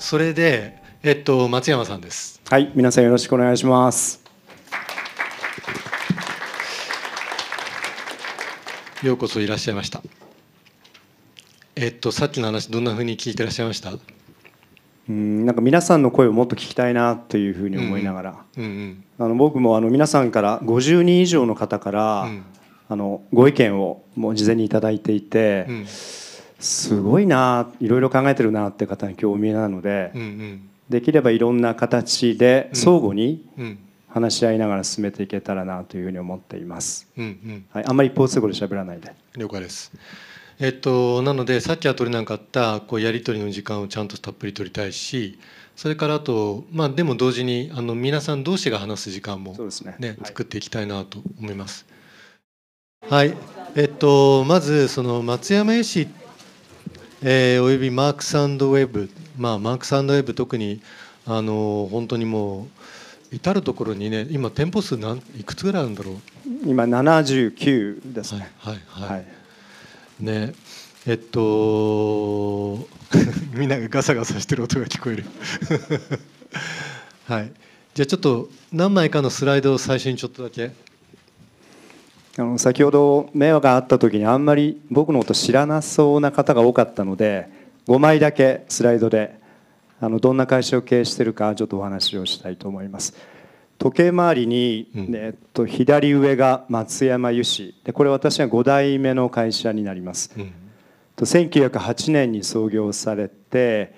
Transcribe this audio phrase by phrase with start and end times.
[0.00, 2.40] それで、えっと、松山さんです。
[2.48, 4.24] はい、皆さんよろしくお願いします。
[9.02, 10.00] ようこそいらっしゃいました。
[11.76, 13.92] えっと、さっきの話、どんなふうに聞いてらっしゃいました？
[15.10, 19.04] うん、なんか皆さんの声をもっと聞きたいなというふうに思いながら、うんうん。
[19.18, 22.42] あの僕もあの皆さんから50人以上の方から、うん
[22.88, 25.86] あのご意見をもう事前にいただいていて、うん。
[26.60, 30.68] すごいないろいろ考えてるなって方に興味なので、うんうん。
[30.88, 33.78] できればいろんな形で相互にうん。
[34.12, 37.08] 話し合いながら進めていけたらなというふうに思っています。
[37.16, 37.66] うんうん。
[37.72, 39.12] はい、あんまり一方通行で喋らないで。
[39.36, 39.92] 了解です。
[40.58, 45.38] えっと、なので、さっきは取れなかった、こうやり取りの時間をちゃんとたっぷり取りたいし。
[45.76, 49.94] それからあと、まあ、でも同時に、あの皆さん同士が話す時間もそうですね。
[49.98, 51.86] ね、はい作っていきたいなと思います。
[53.08, 53.34] はい、
[53.76, 56.08] えっと、まずその松山絵師、
[57.22, 60.80] えーおよびマークスウェブ、まあ、マークスウェブ特に
[61.26, 62.68] あの本当にも
[63.30, 66.16] う至る所にね今店舗数なんいくつぐらいあるんだろう？
[66.66, 68.52] 今79ですはいね。
[68.58, 69.26] はいはい、はい。
[70.20, 70.54] ね
[71.06, 72.88] えっと
[73.54, 75.24] みんながガサガサしてる音が聞こえる。
[77.28, 77.52] はい。
[77.94, 80.72] じゃあちょっと何枚かのスライドを最初にちょっとだけ
[82.36, 87.48] あの先ほど迷惑があった時にあんまり僕のこと知らなそうな方が多かったので
[87.88, 89.38] 5枚だけスライドで
[90.00, 93.14] あのどんな会社を経営しているかちょっとお話をしたいと思います。
[93.78, 95.14] 時計回りに、うん。
[95.14, 100.32] えっと、左上が松山油脂でこれ私が5代目の会社になります。
[100.36, 100.52] うん。
[101.16, 103.94] と1908年に創業されて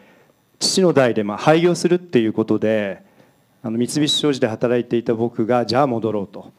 [0.58, 3.03] 父の代でまあ廃業するっていうことで
[3.62, 6.53] あの三菱商事で働いていた僕がじゃあ戻ろうと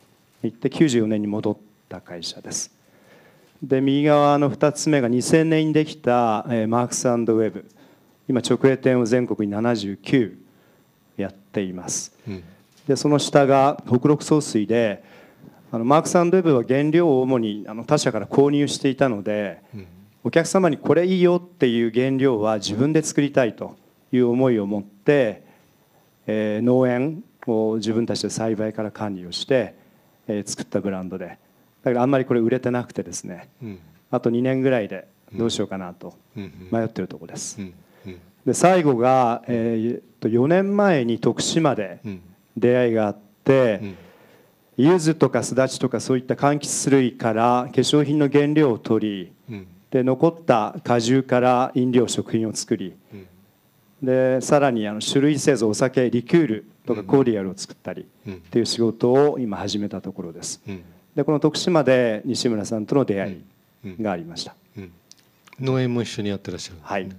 [0.43, 1.57] 言って94年に戻っ
[1.89, 2.71] た会社です。
[3.63, 7.65] で右側の2つ目が2000年にできたえーマークスウェブ。
[8.27, 10.35] 今直営店を全国に79
[11.17, 12.13] やっています。
[12.27, 12.43] うん。
[12.87, 15.03] でその下が北陸送水で
[15.71, 19.87] あのマークスウェブは原料を主にあの他社から購入していたのでうん。
[20.25, 23.75] お客様にこれいいよっていう原料は自分で作りたいと
[24.13, 25.43] いう思いを持って、
[26.27, 29.75] えー農園を自分たちで栽培から管理をして、
[30.27, 31.37] えー作ったブランドで。
[31.83, 33.49] だからあんまりこれ売れてなくてですね。
[33.61, 33.79] うん。
[34.11, 37.59] あと2年ぐらいでどうしようかなとうん迷ってるところです。
[38.45, 42.21] で最後が、えーと4年前に徳島でうん。
[42.55, 43.95] 出会いがあって、うん。
[44.77, 49.67] 柚子とかすだちとかそういった柑橘類から化粧品の原料を取りうん。
[49.91, 53.27] で残った果汁から飲料食品を作りうん。
[54.01, 58.41] でさらにあの種類製造お酒リキュールとかコーディアルを作ったりっうん。
[58.41, 60.61] ていう仕事を今始めたところです。
[60.67, 60.83] うん。
[61.15, 63.41] でこの徳島で西村さんとの出会
[63.85, 63.91] うん。
[63.99, 64.55] いがありました。
[64.77, 64.91] うん。
[65.59, 67.09] 農園も一緒にやってらっしゃるはい。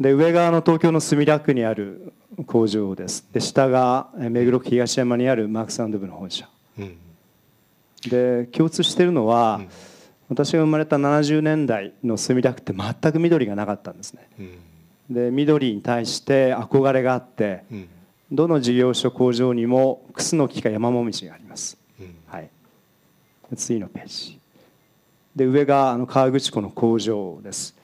[0.00, 2.12] で上側の東京の墨田区にある
[2.46, 3.26] 工場です。
[3.32, 6.48] で下がえ目黒区東山にあるマークスブの本社。
[6.78, 6.96] うん。
[8.08, 9.68] で共通しているのは、うん。
[10.28, 14.28] 私が生まれた70年代の墨田区って全く緑がなかったんですね。
[14.38, 14.50] うん
[15.08, 17.88] で緑に対して憧れがあってうん。
[18.30, 22.14] どの事業所工場にもクスノキか山もみじがあります、うん。
[22.26, 22.50] はい、
[23.50, 24.38] で次のページ。
[25.34, 27.74] で上があの河口湖の工場です。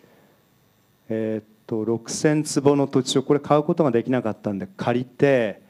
[1.09, 5.62] えーっと6000坪の土地をこれ買うことができなかったんで借りて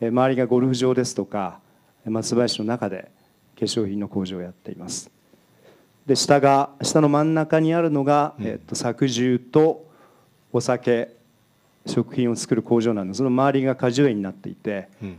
[0.00, 1.60] えー周りがゴルフ場ですとか
[2.04, 3.12] 松林の中で
[3.56, 5.12] 化粧品の工場をやっています。
[6.06, 8.46] で下が下の真ん中にあるのが、うん。
[8.46, 9.86] えーっと搾汁と
[10.52, 11.08] お酒
[11.86, 15.18] 食品を作る工場なんですその周りが果樹園になっていて、うん。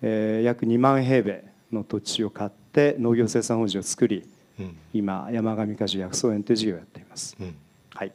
[0.00, 4.28] えー約2万平米の土地を買って農業生産法人を作り
[4.58, 4.76] うん。
[4.92, 7.36] 今山上果樹薬草園という事業をやっています。
[7.40, 7.54] うん。
[7.94, 8.12] はい。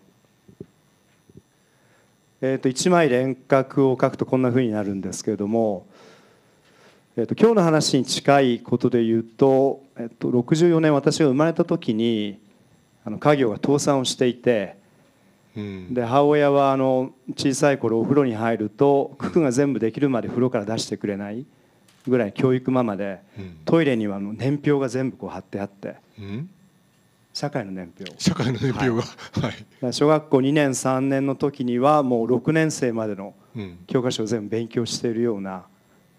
[2.41, 5.85] えー、と1枚で遠隔を書くとこんなふうになるんですけれども、
[7.16, 12.40] えー、と今日の話に近いことで言うと,、えー、と64年私が生まれた時に
[13.06, 14.82] あの家業が倒産をしていてうん
[15.55, 21.45] で母親はあの小さい頃お風呂に入ると九九が全部できるまで風呂から出してくれない
[22.07, 23.57] ぐらい教育ママでうん。
[23.65, 26.50] トイレにはあの年表が全部こう貼ってあってうん。
[27.33, 28.13] 社会の年表。
[28.19, 28.95] 社会の年表が。
[28.95, 29.01] は
[29.53, 29.65] い。
[29.81, 33.77] ら小学校2年3年の時にはもう6年生までのうん。
[33.88, 35.65] 教科書を全部勉強しているような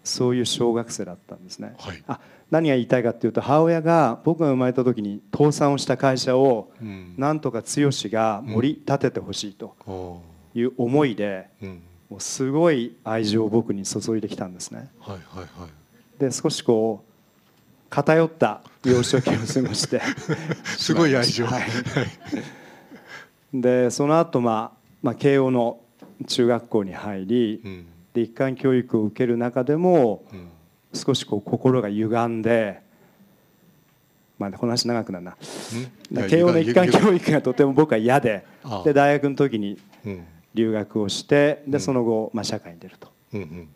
[0.03, 1.75] そういう小学生だったんですね。
[1.77, 2.03] はい。
[2.07, 2.19] あ
[2.55, 7.13] 何が言いたいかっていうと母親が僕が生まれた時に倒産をした会社をうん。
[7.17, 10.21] なんとか剛が盛り立ててほしいとお
[10.53, 11.49] いう思いで
[12.09, 14.89] もうすごい愛情を僕に注いできたんですね。
[15.01, 16.19] はいはいはい。
[16.19, 17.11] で少しこう
[17.89, 20.01] 偏った幼少期を過ごして。
[20.77, 21.45] すごい愛情。
[21.45, 21.63] はい。
[23.53, 25.79] でその後、まあまあ慶応の
[26.27, 27.85] 中学校に入りうん。
[28.13, 30.47] で一貫教育を受ける中でもうん
[30.95, 32.81] 少しこう心が歪んで
[34.37, 35.37] まあこの話長くなるな。
[36.27, 38.45] 慶応の一貫教育がとても僕は嫌で
[38.83, 40.25] で大学の時にうん。
[40.53, 41.71] 留学をしてうん。
[41.71, 43.11] でその後、まあ、社会に出ると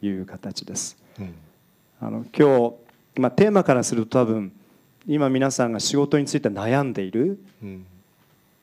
[0.02, 0.98] いう形です。
[1.20, 1.34] うん。
[2.02, 4.52] あの今日、まあ、テーマからすると多分
[5.08, 7.86] 今皆さんが仕事について悩んでいるうん。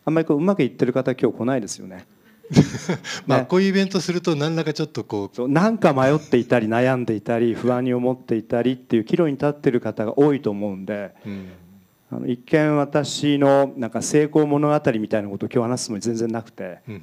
[0.04, 2.06] あんまりこううまくいってる方今日来ないですよね。
[3.26, 3.46] まあね。
[3.48, 11.48] こういうイベントすると何らかちょっとこそうなんか迷っていたり悩んでいたり不安に思っていたりっていう岐路に立っている方が多いと思うんでう、うん。
[12.10, 17.02] あの一見私のなんか成功物語みたいなことを今日話すつもり全然なくてうん。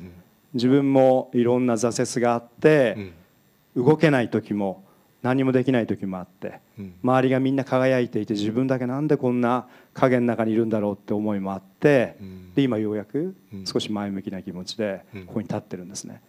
[0.54, 2.96] 自分もいろんな挫折があって
[3.76, 3.86] うん。
[3.86, 4.84] 動けない時も
[5.24, 6.94] 何もできない時もあってうん。
[7.04, 12.54] 周りがみんな輝いていて自分だけなんでこんな影の中にいるんだろうって思いもあってうん。
[12.54, 13.66] で今ようやくうん。
[13.66, 15.26] 少し前向きな気持ちでうん。
[15.26, 16.22] ここに立ってるんですね。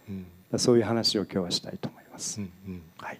[0.56, 2.40] そういう話を今日はしたいと思います。
[2.98, 3.18] はい、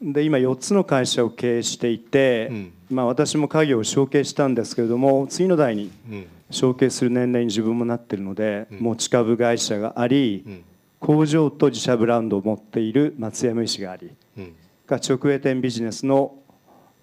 [0.00, 2.72] で今4つの会社を経営していて、うん。
[2.90, 6.26] まあ、私も家業を承継したんですけれども次の代にうん。
[6.50, 8.78] 承継する年齢に自分もなっているので、うん。
[8.80, 10.64] 持ち株会社があり、うん。
[11.00, 14.54] 工場と自社ブランドを持っている松山医師がありうん。
[14.86, 16.34] が直営店ビジネスの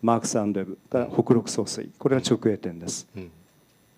[0.02, 3.08] マークスウェブが北陸総水これが直営店です。
[3.16, 3.32] うん。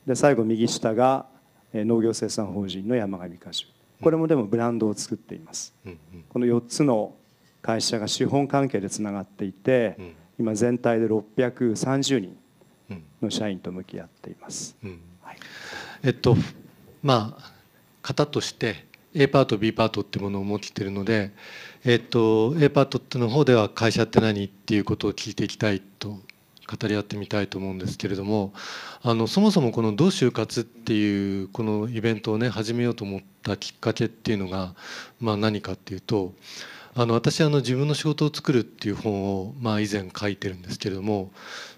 [0.05, 1.25] で最後右下が
[1.73, 3.65] えー農業生産法人の山上果樹
[4.01, 5.73] これもでもブランドを作っています。
[5.85, 5.97] うん
[6.29, 7.13] この4つの
[7.61, 10.13] 会社が資本関係でつながっていてうん。
[10.39, 12.37] 今全体で630人
[12.89, 13.03] うん。
[13.21, 14.75] の社員と向き合っています。
[14.83, 14.99] うん。
[15.21, 15.37] はい。
[16.03, 16.35] えっと
[17.03, 17.51] まあ
[18.01, 21.31] 型として A パート B パートっていうものを持っているので、
[21.83, 28.53] えっと、A パートっての方では会社って何っていうことを聞いていきたいと語り合ってみたいと思うんですけれども
[29.01, 34.75] あのそもそもこの「どう就活」っていうこのイベントをね始めようと思ったきっかけっていうのが、
[35.19, 36.33] まあ、何かっていうと
[36.93, 41.31] あの私あの自分の仕事を作るっていう本を、まあ、以前書いてるんですけれども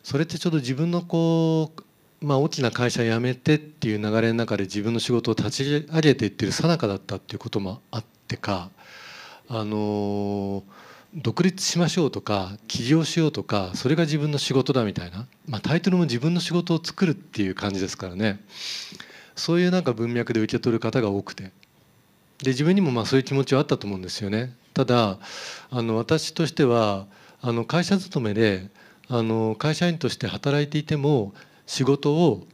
[0.03, 1.81] それってちょうど自分のこう
[2.23, 8.69] まあ、大きな会社辞めてっていう流れの中で自分の仕事を立ち上げていってる最中だったっていうこともあってか、
[9.49, 10.63] あの
[11.15, 18.39] 独立しましょうとか起業しようとかそれが自分の仕事だみたいな、まあ、タイトルも自分の仕事を作るっていう感じですからね。
[19.35, 21.51] そういうなんか文脈で受け取る方が多くて。
[22.43, 24.53] で自分にもまあそういう気持ちはあったと思うんですよね。
[24.73, 25.19] ただ
[25.71, 27.05] あの私としては
[27.41, 28.69] あの会社勤めで
[29.07, 31.33] あの会社員として働いていても
[31.65, 32.45] 仕事を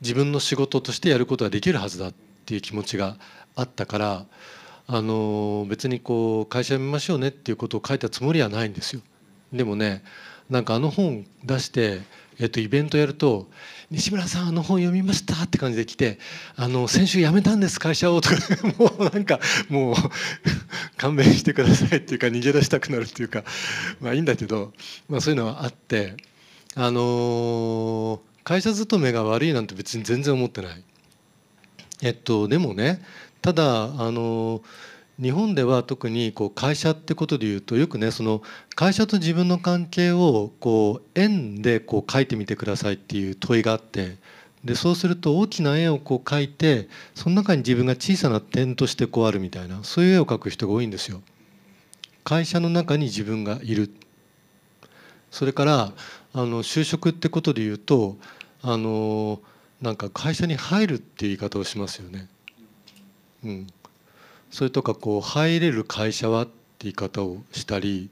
[0.00, 2.14] 自分の仕事としてやることができるはずだっ
[2.44, 3.16] ていう気持ちが
[3.56, 4.26] あったから
[4.86, 9.02] あの別にこう会社辞めましょうねっていうことを書いたつもりはないんですよ。
[9.52, 10.02] でもね
[10.50, 12.00] なんかあの本出して、
[12.38, 13.48] えっと、イベントやると
[13.90, 16.18] 「西村さんあの本読みました」って感じで来て
[16.56, 18.36] 「あの先週辞めたんです会社を」とか
[18.78, 19.94] もうなんかもう
[20.96, 23.44] 勘弁してくださいっていうか逃げ出したくなるっていうか
[24.00, 24.72] まあいいんだけど、
[25.08, 26.16] まあ、そういうのはあって
[26.74, 30.82] あの会社勤めが悪いなんて別に全然思ってない。
[32.02, 33.00] えっとでもね
[33.42, 34.62] ただあの
[35.20, 38.42] 日本では特にこう会社ってことでいうとよくねその
[38.74, 44.16] 会社と自分の関係をこう円でこう書いてみてくださいっていう問いがあって
[44.64, 51.20] でそうすると大きな円をこう描いてその中に自分が小さな点としてこうあるみたいなそういう絵を描く人が多いんですよ。
[52.24, 53.92] 会社の中に自分がいる
[55.32, 55.92] それから
[56.32, 58.16] あの就職ってことで言うと
[58.62, 59.40] あの
[59.80, 62.28] なんか会社に入るっていう言い方をしますよね。
[63.44, 63.66] うん、
[64.50, 68.10] それとかこう入れる会社はって言い方をしたり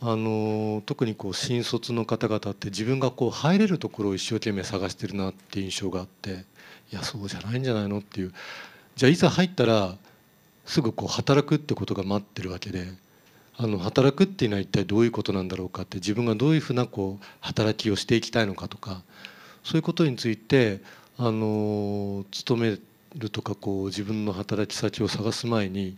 [0.00, 6.44] あの特にこう新卒の方々って自分がこう入れるところを一生懸命探してるなって印象があって
[6.92, 8.32] いやそうじゃないんじゃないのっていう。
[8.96, 9.96] じゃあいざ入ったら
[10.64, 12.86] すぐこう働くってことが待ってるわけで
[13.56, 19.02] あの働くっていうのは一体どういうことなんだろうかって自分がどういうふうなこう働きをしていきたいのかとか
[19.62, 20.80] そういうことについて
[21.16, 22.78] あの勤め
[23.16, 25.96] るとかこう自分の働き先を探す前に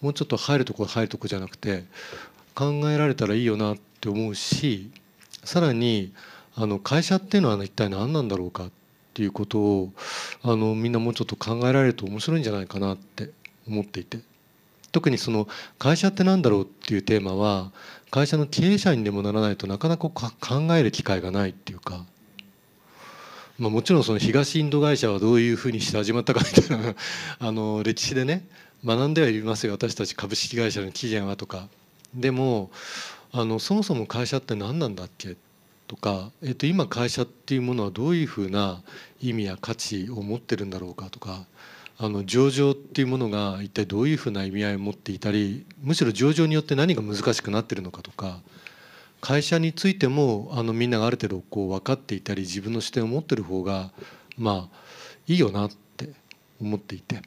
[0.00, 1.84] もうちょっと入るとこ入るとこじゃなくて
[2.54, 4.90] 考えられたらいいよなって思うし
[5.44, 6.12] さらに
[6.54, 8.70] あの会社っていうのは一体何なんだろうかっ
[9.14, 9.92] ていうことを
[10.42, 13.30] あのみんなもうちょっと考えられると面白いんじゃないかなって
[13.66, 14.18] 思っていて
[14.92, 15.48] 特にその
[15.78, 17.70] 会社って何だろうっていうテーマは
[18.10, 20.32] 会社の経営者にでもならないとなかなか考
[20.76, 22.04] える機会がないっていうか。
[23.58, 26.94] まあ、もちろんその東インド会社はどういうふうにして始まったかみたいな
[27.40, 28.46] あの歴史でね
[28.84, 29.72] 学んではいますよ。
[29.72, 31.68] 私たち株式会社の起源はとか。
[32.14, 32.70] でも
[33.32, 35.36] あのそもそも会社って何なんだっけ？
[35.88, 38.82] とか、えっと、今会社っていうものはどういうふうな
[39.20, 41.10] 意味や価値を持ってるんだろうか？
[41.10, 41.44] とか
[41.98, 48.40] あの上場っていうものが一体どういうふうな意味合いを持っていたりむしろ上場によって何が難しくなってるのかとか
[49.20, 53.90] 会社についてもあのみんながある程度こう分かっていたり自分の視点を持ってる方が
[54.36, 54.76] まあ
[55.26, 56.10] いいよなって
[56.60, 57.22] 思っていて。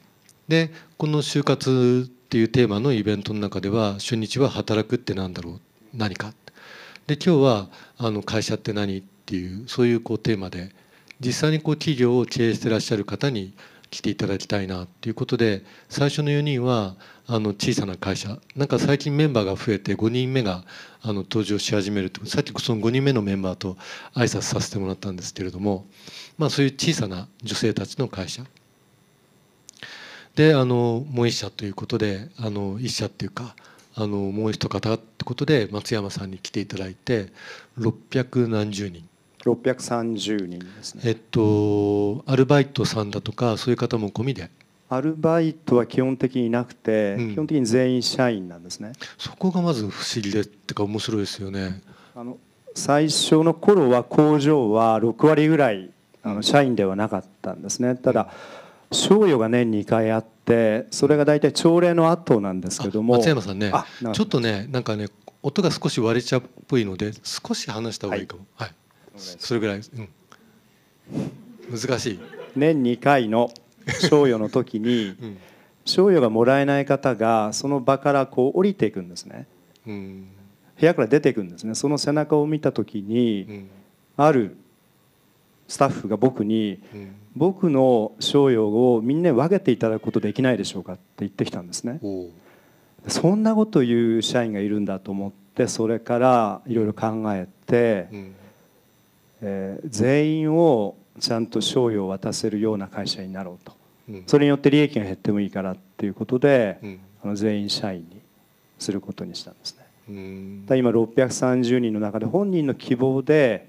[0.48, 5.60] でこの就活っていうテーマのイベントの中では初日は働くって何だろう
[5.94, 6.32] 何か。
[7.06, 7.68] で今日は
[7.98, 10.74] あの会社って何っていうそういうこうテーマで
[11.20, 13.54] 実際にこう企業を経営してらっしゃる方に
[13.90, 18.38] 来ていただきたいなっていうことで最初の4人はあの小さな会社。
[18.56, 20.64] なんか最近メンバーが増えて5人目が
[21.00, 22.24] あの登場し始めると。
[22.26, 23.76] さっきその5人目のメンバーと
[24.14, 25.86] 挨拶させてもらったんですけれども、
[26.38, 28.44] まあ、そういう小さな女性たちの会社。
[30.34, 33.54] であのもう一社ということであの一社っていうか
[33.94, 37.32] あのもう一方ってことで松山さんに来ていただいて
[37.78, 39.06] 600何十人。
[39.44, 41.02] 630人ですね。
[41.04, 44.50] えっとアルバイトさんだとかそういう方も込みで
[44.94, 47.32] アルバイトは基本的になくて、うん。
[47.32, 48.92] 基本的に全員社員なんですね。
[49.16, 51.80] そこがまず不思議でってか面白いですよね。
[52.14, 52.36] あの
[52.74, 55.90] 最初の頃は工場は6割ぐらい
[56.22, 57.96] あの社員ではなかったんですね。
[57.96, 58.30] ただ
[58.90, 63.14] 賞与が年に2回あってそれが大体朝礼の後なんですけども。
[63.14, 63.72] あ松山さんね。
[64.12, 65.08] ちょっとねなんかね
[65.42, 68.44] 音が少し割れちゃうっぽいので少し話した方がいいかも。
[68.56, 68.74] はい、
[69.16, 70.08] それぐらい、うん、
[71.70, 72.20] 難しい、
[72.54, 73.50] 年2回の
[74.00, 75.38] 賞与の時にうん
[75.84, 79.46] 賞与がもらえない方がその場からこう降りていくんですね。
[79.86, 80.26] うん
[80.78, 81.74] 部屋から出ていくんですね。
[81.74, 83.68] その背中を見た時うにん
[84.16, 84.56] ある
[85.66, 92.00] スタッフが僕にうん「僕の賞与をみんなに分けていただくことできないでしょうか」って言ってきたんですね。
[93.08, 98.34] そんなこと言う社員がいるんだと思ってそれからいろいろ考えて、うん。
[99.42, 103.72] えー全員をちゃんと賞与を渡せるような会社になろうと。
[104.08, 104.24] うん。
[104.26, 107.00] それによって利益が減ってもいいからっていうことで、うん。
[107.24, 108.20] あの全員社員に
[108.78, 109.84] することにしたんですね。
[110.08, 110.66] うん。
[110.66, 113.68] だ今630人の中で本人の希望で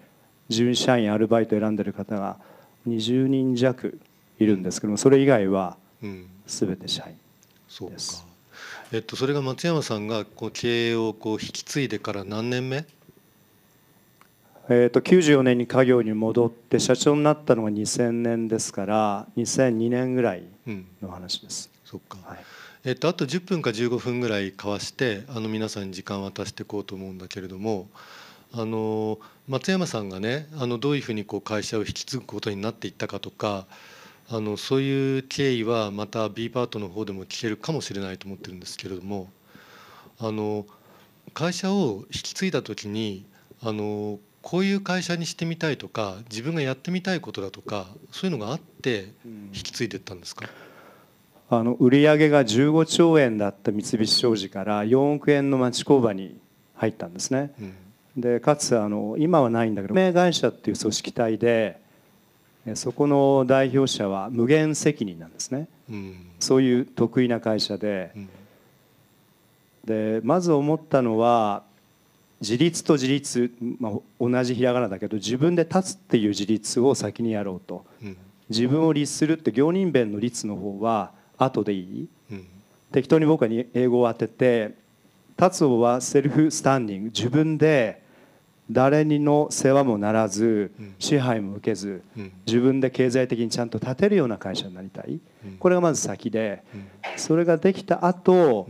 [0.49, 2.37] 準社員アルバイトを選んでる方が
[2.87, 3.99] 20人弱
[4.39, 6.27] いるんですけどもそれ以外はうん。
[6.47, 7.15] 全て社員
[7.67, 7.93] そうか。
[7.93, 8.25] です
[8.91, 12.85] えっとそれが松山さんがこう経営をこう引き継いでから何年目？
[14.69, 22.17] えー、と94年に家業に戻って社長になったのが2000年ですから2002年ぐらいうんの話です、そっか。
[22.23, 22.39] はい、
[22.85, 27.89] えっと、あと10分か15分ぐらい交わしてあの皆さんに時間を渡していこうと思うんだけれども
[28.53, 33.65] あの松山さんがねあのどういうふうにこう会社を引き継ぐことになっていったかとか
[34.29, 39.27] あのそういう経緯はまた B パートの方でも聞けるかもしれないと思ってるんですけれども
[40.19, 40.65] あの
[41.33, 43.25] 会社を引き継いだ時に
[43.61, 50.47] あのこういう会社にしてみたいとか自分がやってみたいことだとかそういうのがあって引き継いでいったんですか、
[51.49, 56.37] あの売上が15兆円だった三菱商事から4億円の町工場に
[56.75, 57.53] 入ったんですね。
[57.59, 57.73] うん。
[58.21, 61.81] でかつあの今はないんだけど名会社っていう組織体で
[62.65, 65.67] えそこの代表者は無限責任なんですね。
[65.89, 66.15] うん。
[66.39, 68.11] そういう得意な会社で。
[68.15, 68.29] うん。
[69.85, 71.63] でまず思ったのは
[72.43, 77.85] 自立と自立、まあ、同じひらがなだけど自分で立つっていう自立を先にやろうと。
[78.03, 78.17] うん。
[78.49, 82.07] 自分を律するって行人弁の律の方は後でいい？
[82.31, 82.45] うん。
[82.91, 84.75] 適当に僕はに英語を当てて
[85.39, 87.05] 立つはセルフスタンディング。
[87.05, 88.03] 自分で
[88.69, 90.95] 誰にの世話もならずうん。
[90.99, 92.31] 支配も受けずうん。
[92.45, 95.19] 自分で経済的にちゃんと立てるような会社になりたい。
[95.45, 95.57] うん。
[95.57, 96.61] これがまず先で。
[96.75, 96.87] うん。
[97.15, 98.67] それができた後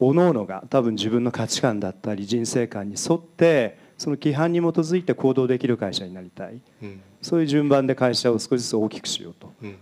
[0.00, 6.60] うん各々が多分自分の価値観だったり人生観に沿ってその規範に基づいて行動できる会社になりたい。
[6.82, 7.00] うん。
[7.20, 9.52] そういう順番で会社を少しずつ大きくしようと。
[9.62, 9.72] うん。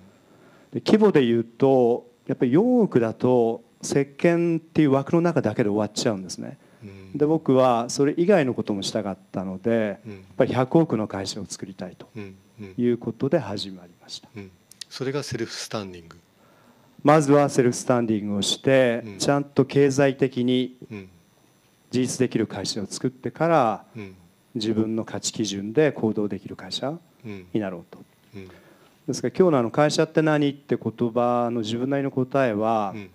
[0.73, 6.59] で規模で言うとやっぱり4億だと石鹸っていう枠の中だけで終わっちゃうんですね。
[6.83, 7.13] うん。
[7.17, 12.09] で僕はそれ以外のこともしたかったのでやっうんぱり100億の会社を作りたいと
[12.77, 14.29] いうことで始まりました。
[14.35, 14.51] うん。
[14.89, 16.17] それがセルフスタンディング
[17.03, 19.19] まずはセルフスタンディングをしてうん。
[19.19, 21.09] ちゃんと経済的にうん。
[21.91, 24.15] 自立できる会社を作ってからうん。
[24.55, 26.91] 自分の価値基準で行動できる会社
[27.25, 27.47] うん。
[27.53, 27.99] になろうと。
[28.35, 28.49] うん。
[29.07, 33.11] ですから今日のあの会社って何って言葉の自分なりの答えはうん。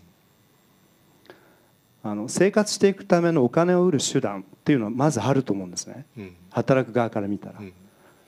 [2.05, 6.05] あの生活していくためのお金を売る手段っていうのはまずあると思うんですね。
[6.17, 6.35] うん。
[6.51, 7.59] 働く側から見たら。
[7.59, 7.73] うん。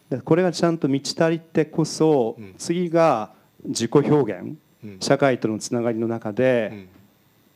[0.10, 2.56] でこれがちゃんと満ち足りてこそうん。
[2.58, 3.32] 次が
[3.64, 4.42] 自己表現。
[4.42, 4.58] うん
[5.00, 6.88] 社会とのつながりの中うでん。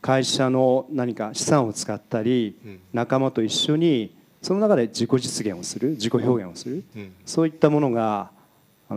[0.01, 2.79] 会社の何か資産を使ったりうん。
[2.93, 7.13] 仲間と一緒にその中で自己実現をする自己表現をするうん。
[7.25, 8.31] そういったものが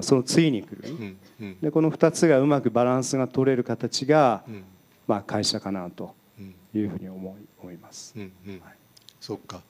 [0.01, 1.17] その次に来る。
[1.61, 4.65] でこの2つがうまくバランスが取れる形が、うん。
[5.09, 6.55] まあ、会社かなとうん。
[6.75, 8.15] いうふうに思い思います。
[8.17, 8.63] うんうん。
[9.21, 9.63] そっか。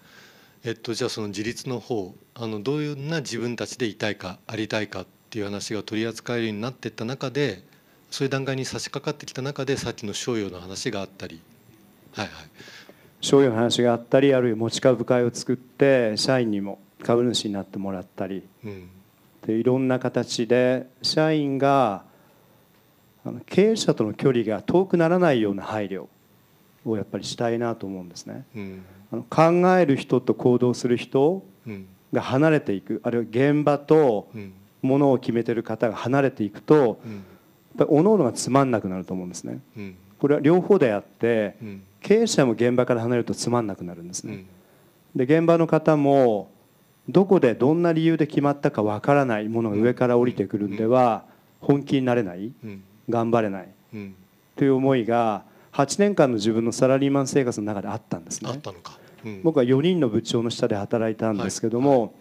[0.65, 7.65] えっとじゃあその自立の方あのどういうな自分たちでいたいかありたいかっていう話が取り扱えるようになっていった中で
[8.13, 11.41] そういう段階に差し掛かってきた中でさっきの商用の話があったり。
[12.13, 12.45] はいはい。
[13.23, 18.47] 商用の話があったりあるいは持ち株会を作って社員にも株主になってもらったり。
[18.67, 18.91] うん。
[19.47, 22.05] でいろんな形で社員が
[23.47, 26.07] 経営者との距離が遠くならないような配慮
[26.85, 28.45] をやっぱりしたいなと思うんですね。
[28.55, 28.85] うん。
[29.11, 29.43] あの考
[29.79, 31.87] える人と行動する人うん。
[32.13, 33.01] が離れていく。
[33.05, 34.53] あるいは現場とうん。
[34.83, 37.25] ものを決めてる方が離れていくとうん
[37.77, 39.61] ぱり各々がつまんなくなると思うんですね。
[39.77, 39.97] うん。
[40.19, 41.83] これは両方であってうん。
[42.01, 44.45] 経営者も現場から離れるとつまんなくなるんですね。
[45.15, 45.27] うん。
[45.27, 46.51] で現場の方も
[47.09, 51.25] どこでどんな理由で決まったかわからないものが上から降りてくるんでは
[51.61, 52.53] 本気になれない。
[52.65, 52.83] うん。
[53.09, 53.69] 頑張れない。
[53.95, 54.15] うん。
[54.57, 58.51] という思いが8年間の自分のサラリーマン生活の中であったんですね。
[58.51, 58.93] あったのか。
[58.95, 59.03] うん
[59.45, 62.13] 僕は4人の部長の下で働いたんですけども、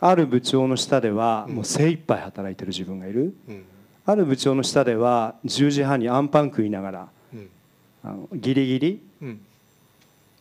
[0.00, 3.64] ある部長の下ではもう精一杯働いてる自分がいるうん
[4.06, 7.48] ある部長の下では10時半にアンパン食いながらうん。
[8.02, 9.40] あのギリギリうん。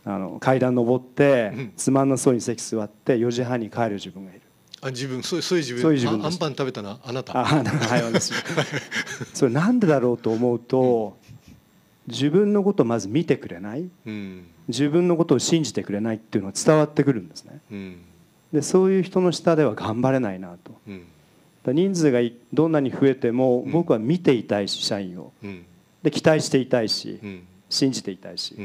[0.05, 1.73] あの階段登ってうん。
[1.77, 4.41] つまんなそうに席座って4時半に帰る自分がいる。
[4.81, 7.39] あ自分そうそういう自分そういう自分アンパン食べたのはあなた。
[7.39, 8.33] あはい私。
[9.33, 11.17] それなんでだろうと思うと
[12.07, 13.87] 自分のことをまず見てくれない？
[14.05, 14.43] うん。
[14.67, 17.59] 自分のことを信じてくれないっていうのが伝わってくるんですね。
[17.71, 17.97] うん。
[18.51, 20.77] でそういう人の下では頑張れないなと
[21.71, 23.71] 人数がいどんなに増えてもうん。
[23.71, 25.31] 僕は見ていたいし社員を。
[25.43, 25.65] うん。
[26.01, 27.43] で期待していたいしうん。
[27.69, 28.55] 信じていたいし。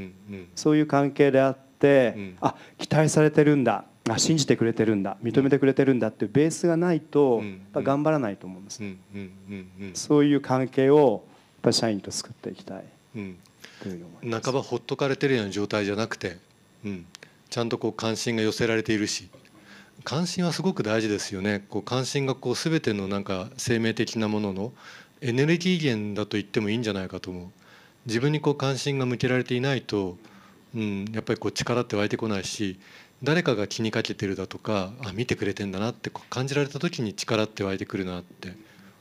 [0.55, 2.37] そういう関係であって、うん。
[2.41, 3.85] あ期待されてるんだ。
[4.09, 5.17] あ信じてくれてるんだ。
[5.23, 7.49] 認めてくれてるんだっていうベースがないと、うん。
[7.51, 8.83] やっぱ頑張らないと思うんです、
[9.95, 12.85] そういう関係をやっぱ社員と作っていきたい。
[13.87, 14.45] いうふうに思います。
[14.45, 16.39] 半ばほっとかれてるような状態じゃなくて、
[16.85, 17.07] うん、
[17.51, 19.29] ちゃんとこう関心が寄せられているし
[20.05, 21.65] 関心はすごく大事ですよね。
[21.69, 24.73] こう関心がこう全てのなんか生命的なものの
[25.21, 27.47] エネルギー源だと言ってもいいんじゃないかと思う。
[28.07, 30.17] 自分にこう関心が向けられていないと、
[30.75, 32.79] うん、やっぱりこう力って湧いてこないし
[33.23, 38.55] 誰かが気にかけてるだとかあ見てくれてんだなって感じられた時に力って湧いてくるなって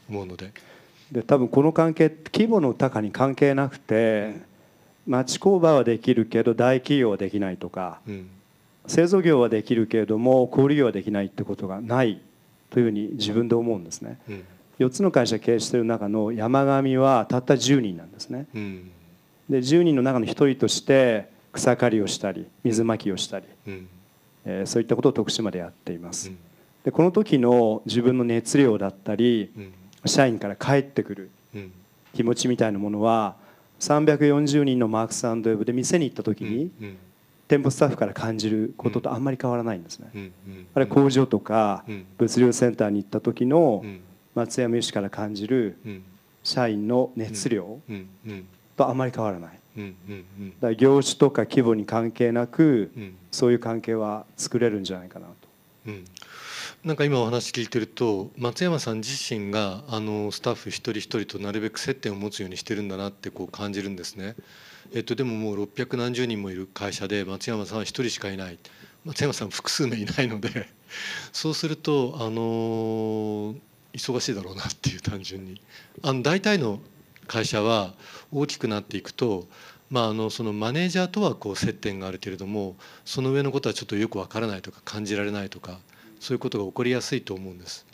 [0.09, 0.51] 思うので。
[1.11, 4.41] で多分この関係規模の高に関係なくて
[5.05, 8.29] 町工場はできるけど大企業はできないとかうん
[8.87, 12.21] 製造業はできるけれども小売業はできないってことがない
[12.69, 14.19] というふうに自分で思うんですね。
[14.29, 14.43] うん。
[14.79, 18.47] 4つの会社経営している中の山上はたった10人なんですね。
[18.55, 18.91] うん。
[19.49, 23.87] で10人の中の1人として草刈りをしたり水まきをしたり、うん。
[24.45, 26.29] えーそういったことを徳島でやっています。
[26.29, 26.37] うん。
[26.83, 29.71] でこの時の自分の熱量だったりうん。
[30.05, 31.71] 社員から返ってくるうん。
[32.13, 33.35] 気持ちみたいなものは
[33.79, 36.97] 340人のマークスウェブで店に行った時にうん
[37.47, 40.31] 店舗スタッフから感じることとあんまり変わらないんですね。
[40.73, 42.05] あれ工場とかうん。
[42.17, 43.99] 物流センターに行った時のうん。
[44.35, 46.03] 松山由志から感じるうん。
[46.43, 47.79] 社員の熱量
[48.75, 49.59] とあんまり変わらない。
[49.77, 53.15] だから業種とか規模に関係なくうん。
[53.31, 55.33] そういう関係は作れるんじゃないかなと。
[55.87, 56.05] うん
[56.87, 64.37] なんか今お話聞いてると松山さん自身があのスタッフ一人一人となるべく接点を持つようにしてるんだなってこう感じるんですね。
[64.93, 68.57] えっと、でももう600何十人もいる会社で松山さんは一人しかいない
[69.03, 70.69] 松山さん複数名いないので
[71.33, 73.53] そうするとあの
[73.91, 75.59] 忙しいだろうなっていう単純に
[76.03, 76.79] あの大体の
[77.27, 77.95] 会社は
[78.31, 79.49] 大きくなっていくと、
[79.89, 85.81] まあ、あのそのマネージャーとはこう接点があるけれどもその上のことはちょっとよくわからないとか感じられないとか
[86.19, 87.85] そういうことが起こりやすいと思うんです。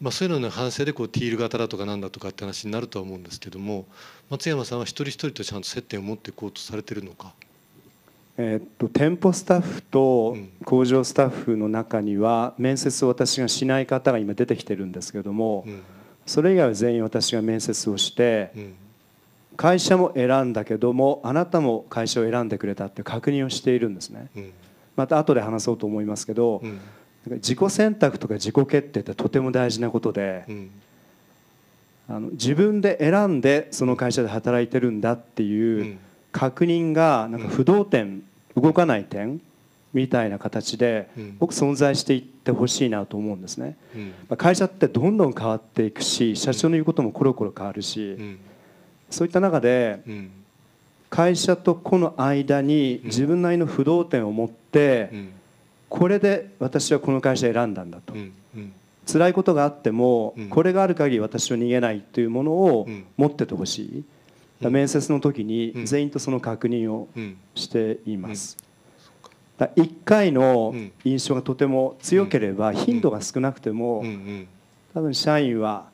[0.00, 3.84] まあ、そういうのの反省でこうティール型だとかなんだとかって話になるとは思うんですけども
[4.30, 7.34] 松山さんは一人一人とちゃんと接点を持っていこうとされてるのか？
[8.38, 10.50] えーっと店舗スタッフとうん。
[10.64, 15.82] 工場スタッフの中には面接を私がしない方が今出てきてるんですけどもうん。
[16.24, 18.74] それ以外は全員私が面接をしてうん。
[19.58, 24.30] 会社も選んだけどもあなたも会社を選んでくれたって確認をしているんですね。
[24.34, 24.52] うん。
[24.96, 26.80] また後で話そうと思いますけどうん
[27.26, 30.70] 自己選択とか自己決定ってとても大事なことでうん。
[32.08, 35.98] あの自分で選んでその会社で働いてるんだってういうん。
[36.32, 38.22] 確認がなんか不動点
[38.56, 39.40] 動かない点
[39.92, 41.36] みたいな形でうん。
[41.38, 43.76] 僕存在していってほしいなと思うんですね。
[43.94, 44.08] うん。
[44.28, 48.38] まあ会社ってどんどん変わっていくし社長の言うこともコロコロ変わるしうん。
[49.10, 50.30] そういった中でうん。
[51.10, 55.32] 会社と個の間に自分なりの不動点を持ってうん
[55.90, 58.14] これで私はこの会社を選んだんだと。
[58.14, 58.72] うんうん。
[59.10, 60.48] 辛いことがあっても、うん。
[60.48, 63.04] これがある限り私は逃げないというものをうん。
[63.16, 64.04] 持っててほしい、だか
[64.66, 65.86] ら面接の時にうん。
[65.86, 67.36] 全員とその確認をうん。
[67.56, 68.56] しています、
[69.58, 70.92] だから1回のうん。
[71.04, 74.06] 印象がとても強ければ頻度が少なくてもうん。
[74.06, 74.48] うん。
[74.94, 75.88] 多分社員は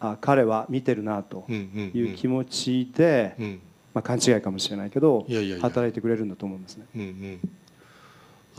[0.00, 1.54] あ彼は見てるなとうん。
[1.54, 1.90] うん。
[1.94, 3.60] いう気持ちで、うん。
[3.92, 5.26] まあ、勘違いかもしれないけど
[5.60, 6.86] 働いてくれるんだと思うんですね。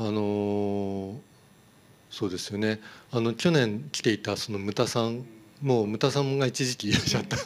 [0.01, 1.15] あのー
[2.09, 2.81] そうですよね。
[3.11, 5.25] あの去年来ていたその牟田さん
[5.61, 7.37] もう牟田さんが一時期いらっしゃった。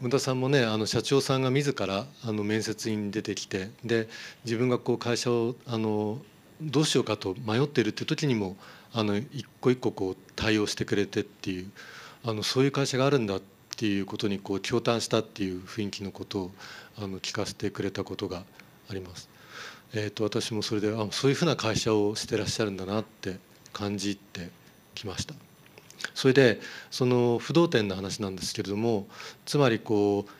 [0.00, 4.08] 牟田さんもねあの社長さんが自らあの面接に出てきてで
[4.44, 6.18] 自分がこう会社をあの
[6.62, 8.56] どうしようかと迷っているっていう時にも
[8.92, 11.70] あの一個一個こう対応してくれてっていう
[12.24, 13.42] あのそういう会社があるんだっ
[13.76, 16.50] ていうことにこう驚嘆したっていう雰囲気のことを
[16.98, 18.44] あの聞かせてくれたことが
[18.88, 19.33] あります。
[19.96, 23.36] えー、と私もそれであそういうふうな会社をしてらっしゃるんだなって
[23.72, 24.50] 感じて
[24.94, 25.34] きました
[26.14, 29.06] それでその不動店の話なんですけれども
[29.46, 30.30] つまりこう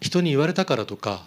[0.00, 1.26] 人に言われたからとか、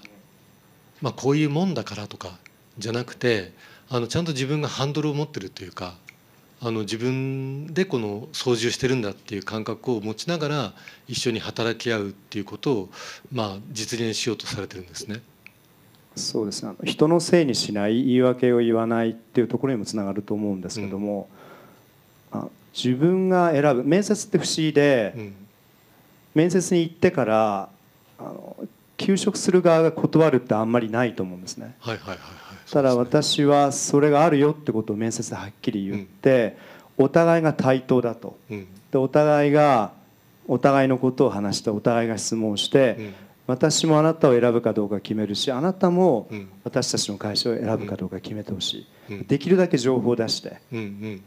[1.01, 2.39] まあ、こういうもんだからとか
[2.77, 3.53] じゃなくて
[3.89, 5.95] あのちゃんと自分がハンドルを持ってるというか
[6.61, 10.73] あの自分でこの操縦してるんだっていう感覚を持ちながら
[11.07, 12.89] 一緒に働き合うっていうことを、
[13.31, 15.21] まあ、実現しようとされてるんですね。
[16.19, 16.69] そうですね。
[16.69, 21.29] あの人のせいにしない言い訳を言わないっていうところにもつながると思うんですけども、
[22.31, 25.33] あ自分が選ぶ面接って不思議で、うん。
[26.35, 27.69] 面接に行ってから
[28.19, 28.55] あの
[28.97, 31.75] 休職する側が断るってあんまりないと思うんですね。
[31.79, 32.71] はいはいはいはい。
[32.71, 36.57] ただ私はそれがあるよってことを面接ではっきり言って、
[36.97, 38.37] お互いが対等だと。
[38.51, 38.67] うん。
[38.91, 39.91] でお互いが
[40.47, 43.13] お互いのことを話してお互いが質問して、うん
[43.49, 46.49] 私もあなたを選ぶかどうか決めるしあなたもうん。
[46.63, 49.27] 私たちの会社を選ぶかどうか決めてほしい、うん。
[49.27, 50.57] できるだけ情報を出して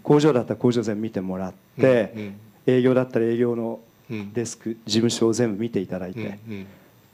[0.03, 4.33] 工場だったら工場全部見てもらって、うん営業だったら営業のうん。
[4.33, 6.39] デスク事務所を全部見ていただいて、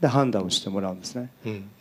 [0.01, 1.31] で判断をしてもらうんですね、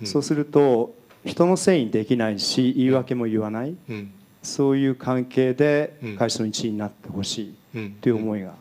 [0.05, 3.75] そうすると人のせいにできないし言い訳も言わない。
[3.89, 4.11] うん。
[4.41, 6.15] そういう関係でうん。
[6.17, 7.91] 会社の一員になってほしいうん。
[7.99, 8.55] という思いがはい。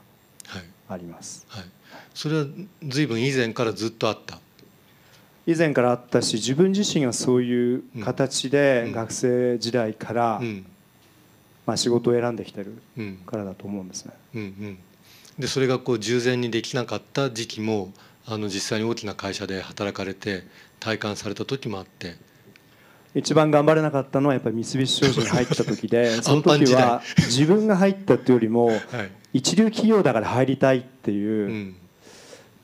[0.88, 1.44] あります。
[1.48, 1.64] はい。
[2.12, 2.46] それは
[2.82, 4.40] 随分以前からずっとあった？
[5.46, 10.66] 以前からあったし自分自身がそういう形で学生時代から、うん。
[11.66, 14.12] まあ、仕事を選んできてるうんからだと思うんですね。
[14.34, 14.40] うん。
[14.40, 14.78] うん。
[15.38, 17.92] でそれがこう従前にできなかった時期も
[18.24, 20.44] あの実際に大きな会社で働かれて
[20.80, 22.14] 体感された時もあって。
[23.14, 28.78] 一番頑張れなかったのはやっぱり三菱商事に入った時で その時は自分が入ったというよりもはい。
[29.32, 31.76] 一流企業だから入りたいっていう、うん。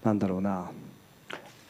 [0.05, 0.71] なんだろうな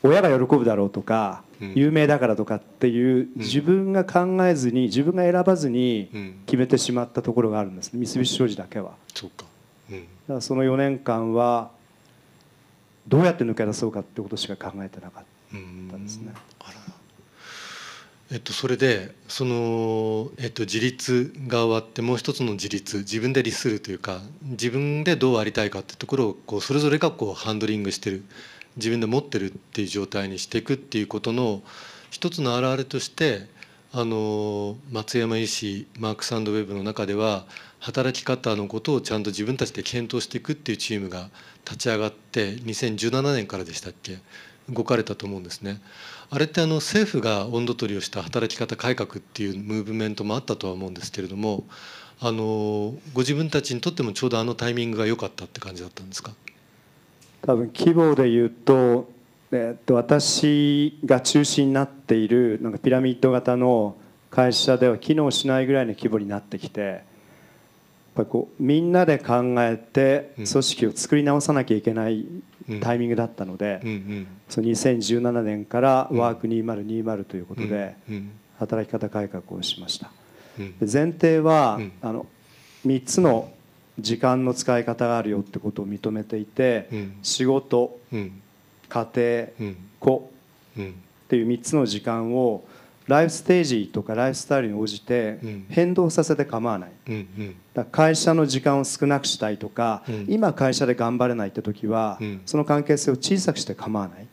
[0.03, 1.73] 親が喜ぶだろうとか、うん。
[1.75, 3.31] 有名だからとかっていううん。
[3.37, 6.35] 自分が考えずに自分が選ばずにうん。
[6.47, 8.05] 決めてしまったところがあるんですね。
[8.07, 8.93] 三菱商事だけは。
[9.15, 9.45] そうか。
[9.91, 10.01] うん。
[10.01, 11.71] だからその4年間は
[13.09, 16.33] どうやって抜け出そうかってことしか考えてなかっうんたですね。
[18.31, 28.25] えっと、それでその、えっと、自立が終わってもう一つの自立自分で利するというか自分でどうありたいかってところをこうそれぞれがこうハンドリングしてる
[28.77, 31.63] 自分で持ってるっていう状態にしていくっていうことの
[32.11, 33.47] 一つの表れとして
[33.93, 37.45] あの松山医師マークスウェブの中では
[37.79, 41.29] 働き方のことをちゃんと自分たちで検討していくっていうチームが
[41.65, 44.19] 立ち上がって2017年からでしたっけ
[44.71, 45.81] 動かれたと思うんですね。
[46.31, 51.65] あれってあの政府が温度取りをした働き方改革っていうムーブメントもあったとは思うんですけれども
[52.21, 56.33] あのご自分たちにとってもちょうどあのタイミングが良かったって感じだったんですか？
[57.43, 59.11] 多分規模で言うと,、
[59.51, 63.97] えっと私が中心になっているなんかピラミッド型の
[64.31, 67.01] 会社では機能しないぐらいの規模になってきてやっ
[68.15, 70.47] ぱりこうみんなで考えてうん。
[70.47, 72.27] 組織を作り直さなきゃいけない
[72.69, 73.91] うんタイミングだったので、うん。
[73.91, 74.27] うん。
[74.49, 78.31] その2017年からワーク2020ということでうん。
[78.59, 80.11] 働き方改革をしました。
[80.81, 81.93] 前提は、うん。
[82.01, 82.27] あの
[82.87, 83.51] 3つの
[83.99, 87.19] 時間の使い方があるよってことを認めていて、うん。
[87.23, 88.41] 仕事うん。
[88.89, 89.77] 家庭うん。
[90.01, 90.33] 子
[90.77, 90.89] うん。
[90.91, 90.93] っ
[91.29, 92.65] ていう3つの時間を
[93.07, 95.67] ライフステージとかライフスタイルに応じてうん。
[95.69, 96.91] 変動させて構わない。
[97.75, 100.27] だ会社の時間を少なくしたいとか、うん。
[100.29, 102.41] 今会社で頑張れないって時は、うん。
[102.47, 104.27] その関係性を小さくして構わない。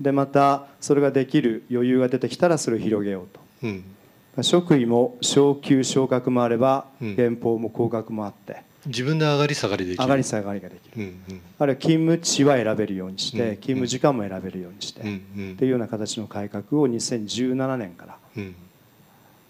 [0.00, 3.40] でまたそれができる余裕が出てきたらそれを広げようと。
[3.64, 3.84] うん
[4.40, 7.16] 職位も昇給昇格もあればうん。
[7.16, 10.02] 減俸も降格もあって自分で上がり下がりできる。
[10.02, 10.92] 上がり下がりができる。
[10.96, 11.40] うんうん。
[11.58, 15.52] あるいは勤務地は選べるようにしてうん勤務時間も選べるようにしてうんうん。
[15.52, 18.54] っていうような形の改革を2017年からうん。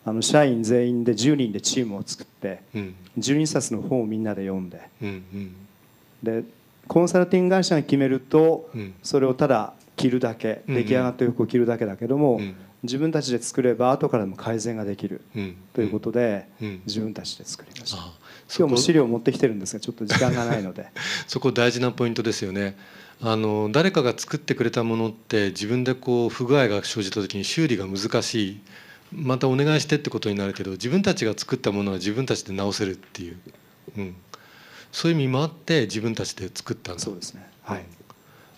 [0.04, 2.94] あの社員全員で10人でチームを作ってうん。
[3.18, 5.54] 12冊の本をみんなで読んでうんうん。
[6.22, 6.44] で
[6.88, 8.94] コンサルティング会社が決めるとうん。
[9.02, 15.56] それをただ着るだけうん出来上がった服を着るだけだけどもうん自分たちで作れば後からでも改善ができるうん。
[15.72, 16.82] ということでうん。
[16.86, 17.98] 自分たちで作りました。
[17.98, 18.12] あ
[18.48, 18.64] そこ。
[18.64, 20.88] 今日も資料を持ってきてるんですがちょっと時間がないので。
[21.28, 22.76] そこ大事なポイントですよね。
[23.20, 28.60] あの誰かが作ってくれたものって自分でこう不具合が生じた時に修理が難しい。
[29.14, 33.36] またお願いしてってことになるけど自分たちが作ったものは自分たちで直せるっていう、
[33.98, 34.14] うん、
[34.90, 37.00] そういう意味もあって自分たちで作ったんだ。
[37.00, 37.46] そうですね。
[37.62, 37.84] はい。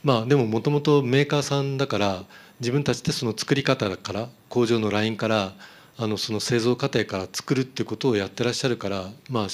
[0.03, 2.25] まあでももともとメーカーさんだから
[2.65, 5.53] 自分たちでその作り方から工場のラインから
[5.99, 9.47] あのその製造過程から作るっていうことをやってらっしゃるからまあ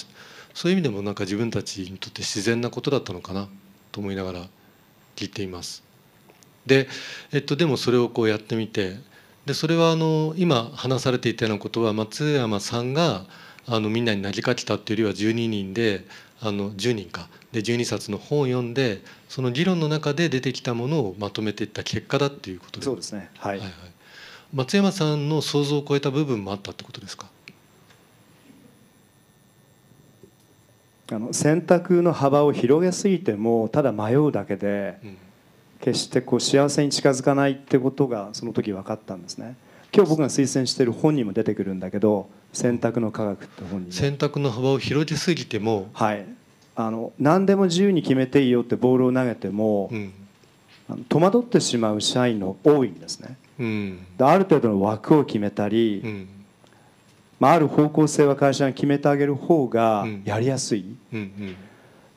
[0.54, 3.48] そういう意味でもなんか自分たちにとって自然なことだったのかな
[3.90, 4.46] と思いながら
[5.16, 5.82] 聞いています。
[6.66, 6.88] で,、
[7.32, 8.96] えっと、でもそれをこうやってみて
[9.44, 13.24] でそれはあの今話されていたようなことは松山さんが
[13.66, 16.06] あのみんなに投げかけたっていうよりは12人で
[16.40, 23.30] あの10人かで12冊の本を読んでその議論の中で出てきたものをまとめていった結果だっていうことそうですね。
[23.38, 23.58] はい。
[23.58, 23.72] はいはい、
[24.54, 27.26] 松山さんの想像を超えた部分もあったってことですか？
[31.12, 35.16] あの選択の幅を広げすぎてもただ迷うだけでうん。
[35.80, 39.56] 決してこう幸せに近づかないってことがその時分かったんですね。
[39.94, 43.92] 今日僕が推薦している本にも出てくるんだけど「選択の科学」って本にね。
[43.92, 46.26] 選択の幅を広げすぎても、はい
[46.86, 50.12] あの何でも自由に決めていいよってボールを投げてもうん。
[51.08, 53.36] 戸惑ってしまう社員の多いんですね。
[53.60, 54.06] うん。
[54.18, 56.28] である程度の枠を決めたり、うん。
[57.38, 60.22] まあ、ある方向性は会社が決めてあげる方がうん。
[60.24, 61.56] やりやすい、うん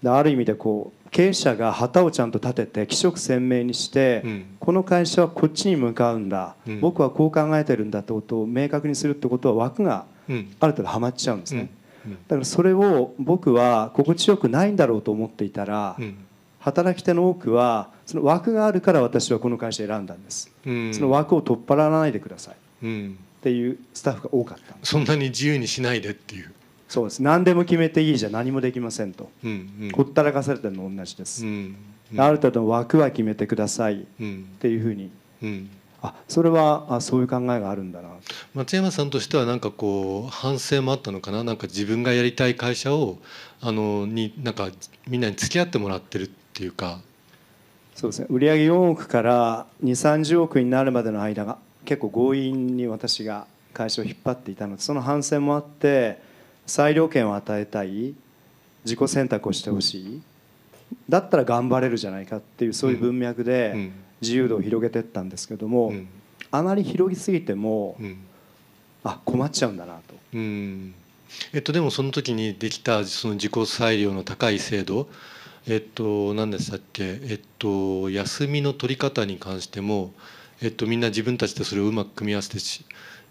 [0.02, 4.46] である意味でこう経営者が旗をちゃんと立てて規則鮮明にして、うん。
[4.60, 6.82] この会社はこっちに向かうんだ、うん。
[6.82, 10.56] 僕はこう考えてるんだってことを明確にするってことは枠がうん。
[10.60, 11.70] ある程度はまっちゃうんですね、うん
[12.28, 16.18] だからそれを僕は心地よくないんだろうと思っていたら、うん。
[16.60, 20.94] 働き手の多くはその枠があるから私はこの会社を選んだんです、うん。
[20.94, 22.54] その枠を取っ払わないでください。
[22.54, 23.18] っうん。
[23.42, 26.54] ていうスタッフが多かったそんなに自由にしないでっていう、
[26.88, 27.22] そうです。
[27.22, 29.30] 何でも決めていいじゃ何もできませんと、
[29.94, 31.76] ほったらかされてるのと同じです、うん
[32.16, 34.02] ある程度の枠は決めてください。
[34.02, 34.46] っうん。
[34.60, 35.10] ていうふうに
[35.42, 35.70] うん
[36.04, 38.10] あそれはあそういう考えがあるんだな。
[38.54, 41.44] 松山さんとしてはなんかこう反省もあったのかな？
[41.44, 43.20] なんか自分がやりたい会社を
[43.62, 44.70] あのになんか
[45.08, 47.00] みんなに付き合ってもらってるっていうか。
[47.96, 48.28] そうですね。
[48.30, 56.22] 売上4億から2 3 0億になるまでの間が結構強引に私が会社を引っ張っていたのでその反省もあって
[56.66, 58.14] 裁量権を与えたい
[58.84, 60.22] 自己選択をしてほしい。
[61.08, 66.08] だったら頑張れるじゃないかっていうそういう文脈うでん自由度を広げていったんですけども、うん。
[66.52, 68.18] あまり広げすぎてもうん。
[69.04, 70.16] あ困っちゃうんだなと。
[70.34, 70.94] うん。
[71.52, 75.08] えっとでもその時にできたその自己裁量の高い制度
[75.68, 77.20] えっと何でしたっけ？
[77.24, 80.14] えっと休みの取り方に関しても
[80.62, 82.86] えっとみんな自分たちでそれをうまく組み合わせてし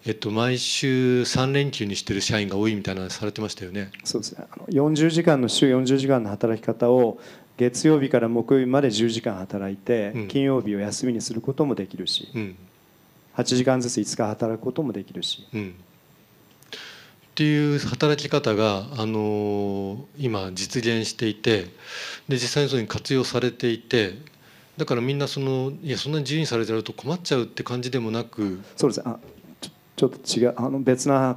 [0.04, 3.92] えっと毎週3連休にしてる社員が多いみたいなのされてましたよね。
[4.02, 4.44] そうですね。
[4.50, 7.18] あの40時間の週40時間の働き方を
[7.62, 10.28] 月曜日から木曜日まで10時間働いて、うん。
[10.28, 12.56] 金曜日を休みにすることもできるしうん。
[13.36, 15.46] 8時間ずつ5日働くこともできるし。
[15.54, 21.66] うん、っていう働き方が、あの今実現していて
[22.28, 24.18] で実際にそれに活用されていて
[24.76, 29.00] だからみんなそのいやそんなに自由にされてると困っちゃうって感じでもなく、そうです。
[29.00, 29.18] ねあ
[29.60, 30.54] ちょちょっと違う。
[30.56, 31.36] あの別な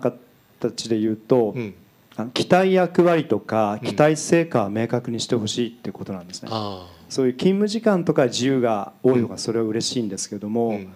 [0.60, 1.76] 形で言うと、うん、
[2.34, 3.88] 期待役割とかうん。
[3.88, 10.94] 期待成果は明確にしてほしいっていうことなんですね、あそういう勤務時間とか自由が多いのがそれは嬉しいんですけどあ、も、うん。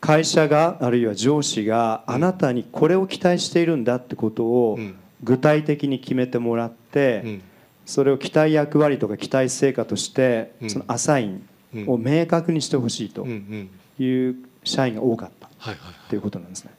[0.00, 4.94] 会社があるいは上司があなたにこれを期待しているんだってことをうん。
[5.22, 7.42] 具体的に決めてもらって、うん。
[7.86, 10.70] それを期待役割とか期待成果としてうん。
[10.70, 11.88] そのアサインうん。
[11.90, 14.04] を明確にしてほしいとうんうん。
[14.04, 16.72] いう社員が多かったはいはいうことなんですね。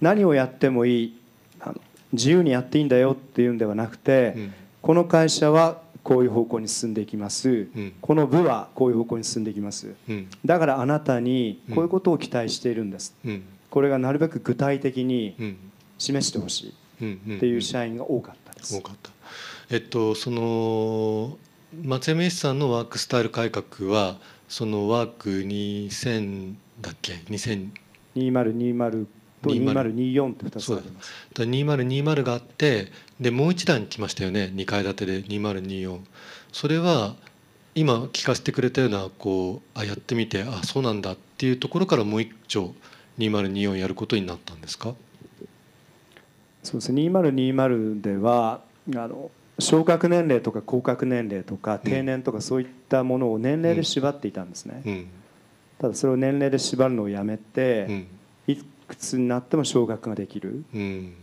[0.00, 1.20] 何をやってもいい
[2.14, 4.54] 自由にやっていいんだよっていうんではなくて、うん。
[4.82, 7.92] この会社はこういう方向に進んでいきます、うん。
[8.00, 9.94] この部はこういう方向に進んでいきます。
[10.08, 10.28] うん。
[10.44, 13.42] だからあなたにこういうことを期待しているんです、うん。
[13.70, 15.56] これがなるべく具体的にうん。
[15.98, 18.76] 示してほしいっていう社員が多かったです。
[18.76, 18.82] 多。
[18.82, 19.10] かった。
[19.70, 21.38] えっとその
[21.82, 24.16] 松山義さんのワークスタイル改革は
[24.48, 27.68] そのワーク2000だっけ？2000
[28.16, 29.06] 2020
[29.44, 31.12] と20 2024って2つあります。
[31.34, 31.44] だ。
[31.44, 34.52] 2020があってでもう一段来ましたよね。
[34.54, 36.00] 2階建てで2024
[36.52, 37.14] それは
[37.74, 42.74] 今聞かせてくれたようなこうあやってみてあそうなんだっていうところからもう一丁
[43.18, 44.94] 2024やることになったんですか？
[46.62, 47.02] そうですね。
[47.02, 48.62] 2020では
[48.94, 55.06] あの昇格年齢とか降格年齢とか定年とかそういったものを年齢で縛っていたんですね、うん。
[55.78, 58.06] ただそれを年齢で縛るのをやめて、うん。
[58.46, 58.56] い
[58.94, 60.64] くつになっても昇格ができる。
[60.74, 61.14] うん。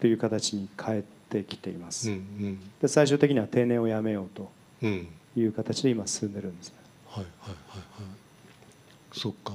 [0.00, 2.60] という形に変えてきています、うんうん。
[2.80, 4.50] で最終的には定年をやめようと
[4.82, 5.08] うん。
[5.36, 6.74] いう形で今進んでるんですね。
[7.06, 7.84] はいはいはいはい。
[9.12, 9.52] そっか。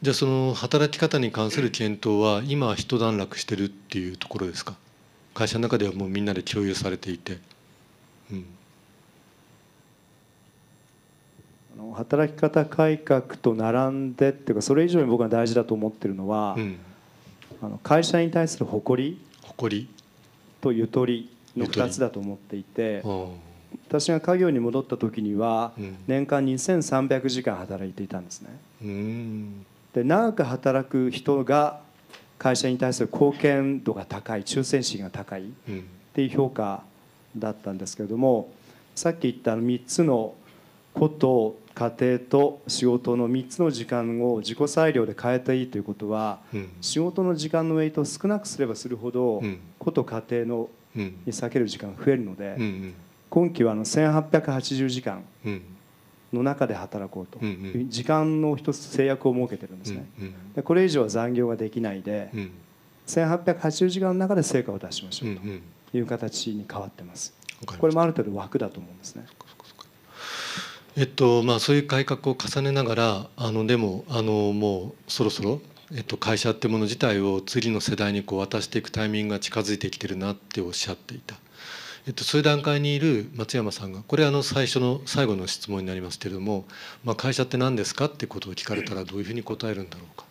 [0.00, 4.74] じゃあその働き方に関する検討は今は一段落してるっていうところですか？
[5.34, 7.38] 会社の中ではもうみんなで共有されていて。
[8.32, 8.46] うん。
[11.78, 16.78] あの働き方改革と並んでっていうかそれ以上に僕が大事だと思ってるのは、うん
[17.64, 19.88] あの会社に対する誇り誇り？
[20.60, 21.86] とゆとりのゆとり。
[21.86, 23.02] 2つだと思っていて
[23.88, 25.96] 私が家業に戻った時にはうん。
[26.06, 28.50] 年間2300時間働いていたんですね。
[28.82, 29.66] うん。
[29.94, 31.80] で長く働く人が
[32.38, 35.84] 会社に対する貢献度が高い忠誠心が高いっうん。
[36.12, 36.82] ていう評価
[37.36, 38.52] だったんですけれども
[38.94, 40.34] さっき言ったあの3つの
[40.94, 46.68] こと家庭と仕事の3つの時間を自己裁量で変えていいということはうん。
[46.80, 49.58] 仕事の時間のウェイトを少なくすればするほどうん。
[49.78, 51.16] こと家庭のうん。
[51.26, 52.94] に避ける時間が増えるのでうんうん。
[53.28, 55.62] 今期はあの1880時間うん。
[56.32, 57.38] の中で働こうと。
[57.40, 57.90] うんうん。
[57.90, 60.06] 時間の一つ制約を設けてるんですね。
[60.20, 62.50] うんでこれ以上は残業ができないでうん。
[63.06, 65.36] 1880時間の中で成果を出しましょう
[65.90, 67.34] という形に変わってます
[67.78, 69.26] これもある程度枠だと思うんですね
[70.96, 75.60] えっとまあ、そういう改革を重ねながらあのでもあのもうそろそろ、
[75.92, 81.34] えっと、会社ってもの自体を次の世代にこう渡していくタイミングが近づいてきてるなっておっしゃっていた、
[82.06, 86.64] えっと、そういう段階にいる松山さんがこれあの最初の最後の質問になりますけれども、
[87.02, 90.24] まあ、会社って何ですかってことを聞かれたらどういうふうに答えるんだろうか。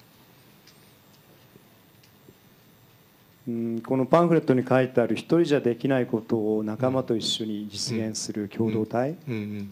[3.50, 9.70] うんこのパンフレットに書いてある一人じゃできないことを仲間と一緒に実現する共同体うん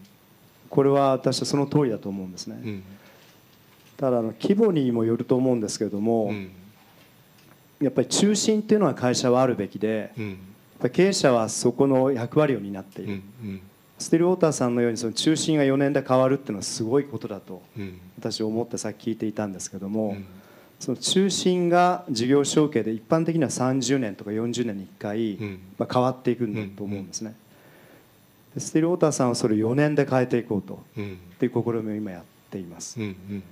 [0.72, 2.58] これは私はその通りだと思うんですね。
[2.60, 2.68] うん。
[2.68, 2.82] うん
[3.98, 6.50] ただあの規模にもよると思うんですけれどもうん。
[7.80, 10.28] やっぱり中心っていうのは会社はあるべきでうん。
[10.30, 10.36] やっ
[10.80, 13.60] ぱり経営者はそこの役割を担っていうんるうん。
[13.98, 18.00] スティルウォーターさんのようにその中心が4年で変わるっていうのはすごいことだとうん。
[18.18, 20.24] 私思ってさっき聞いていたんですけども、うん。
[20.80, 25.58] その中心が事業承継で一般的には30年とか40年に1回、うん。
[25.78, 27.36] まあ、変わっていくんだと思うんですね。
[28.54, 30.82] でスティルウォーターさんはそれを4年で変えていこうと。
[30.96, 31.18] うん。
[31.34, 33.00] っていう試みを今やっています。
[33.00, 33.42] うんうん。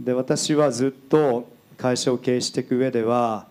[0.00, 3.46] で私はずっと会社を経営していく上では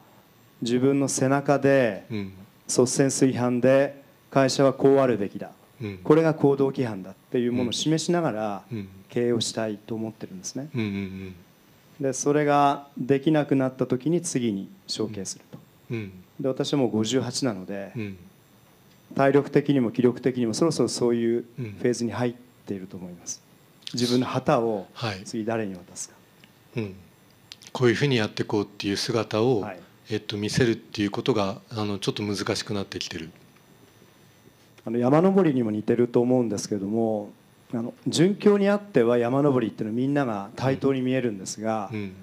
[0.61, 2.33] 自分の背中でうん。
[2.67, 5.51] 率先垂範で会社はこうあるべきだ。
[5.81, 5.97] うん。
[6.03, 8.87] これが行動規範だっていうものを示しながらうん。
[9.09, 10.69] 経営をしたいと思ってるんですね。
[10.73, 11.35] うんうん
[11.99, 15.57] でそれができなくなった時に次に承継すると。
[15.91, 16.11] うん。
[16.39, 18.17] で私はもう58なのでうん
[19.13, 21.65] 体力的にも気力的にもそろそろそういううん。
[21.79, 22.33] フェーズに入っ
[22.65, 23.41] ていると思います。
[23.93, 25.23] 自分の旗をはい。
[25.23, 26.15] 次誰に渡すか。
[26.77, 26.95] うん、
[27.71, 29.79] こういうふうにやっていこうっていう姿を、はい。
[30.09, 33.29] えっと、見せるっていうことがあのちょっと難しくなってきてる。
[34.85, 37.31] あの山登りにも似てると思うんですけども
[37.73, 42.13] あの順境にあっては山登りっていうのはみんなが対等に見えるんですがうん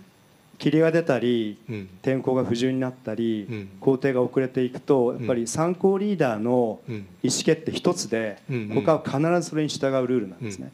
[0.63, 1.89] 霧が出たりうん。
[2.03, 3.69] 天候が不順になったりうん。
[3.81, 6.95] 工程が遅れていくとやっぱり参考リーダーのうん。
[7.23, 10.71] 意思決定一つでうん他は必ずそれに従うルールなんですね。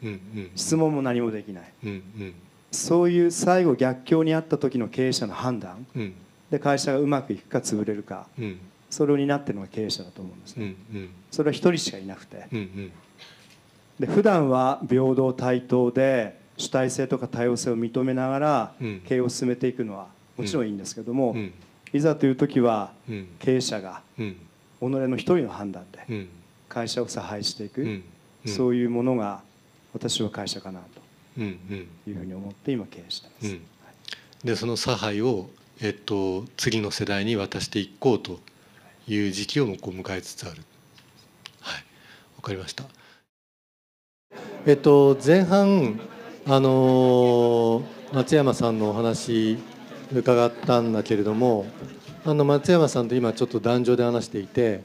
[0.55, 1.63] 質問も何もできない。
[2.71, 5.87] そういう最後逆境にあった時の経営者の判断。
[5.95, 6.13] うん。
[6.51, 8.27] で会社がうまくいくか潰れるか。
[8.37, 8.59] うん。
[8.91, 11.09] それを担ってるのが経営者だと思うんですうんねうん。
[11.31, 12.45] それは一人しかいなくて。
[12.51, 12.91] うんうん。
[13.99, 19.01] で普段は平等対等で主体性とか多様性を認めながらうん。
[19.07, 21.53] 経営を進めていくのはもちろんいいんですけどもうん。
[21.91, 23.27] いざという時はうん。
[23.39, 24.35] 経営者がうん。
[24.35, 26.29] 己の一人の判断でうん。
[26.67, 28.03] 会社を差配していくうん。
[28.45, 29.41] そういうものが
[29.93, 30.99] 私は会社かなと。
[31.41, 33.53] いうふうに思って今経営してます。
[33.53, 33.61] うん。
[34.43, 35.49] でその差配を、
[35.81, 38.39] えっと、次の世代に渡していこうと
[39.07, 40.63] いう時期をこう迎えつつある。
[41.61, 41.83] はい、
[42.37, 42.83] わかりました。
[44.65, 45.99] えっと前半
[46.51, 49.59] あの松山さんのお話
[50.11, 51.67] 伺ったんだけれども、
[52.25, 54.81] あの松山さんと今ちょっと壇上で話していて、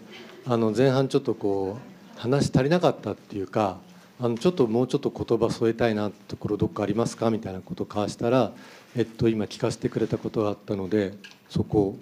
[0.46, 1.78] あの前半ちょっとこ
[2.16, 3.78] う話足りなかったっていうか。
[4.20, 8.52] あのちょっともうちょっと言葉添えたいなところどっかありますかみたいなことを交わしたら、
[8.96, 11.14] えっと、今聞かせてくれたことがあったので
[11.50, 11.98] そこを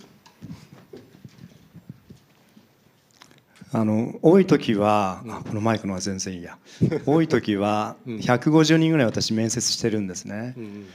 [3.72, 6.58] あの多い時は、あこのマイクのは全然いいや。
[7.06, 10.54] 多い時は150人ぐらい私面接してるんですね。
[10.56, 10.86] うん